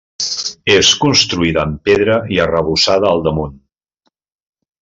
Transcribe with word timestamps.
És 0.75 0.89
construïda 1.03 1.67
en 1.71 1.77
pedra 1.89 2.17
i 2.37 2.41
arrebossada 2.47 3.15
al 3.15 3.25
damunt. 3.29 3.57